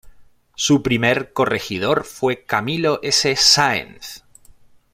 Su 0.55 0.81
primer 0.81 1.31
corregidor 1.31 2.05
fue 2.05 2.43
Camilo 2.43 2.99
S. 3.03 3.35
Sáenz. 3.35 4.23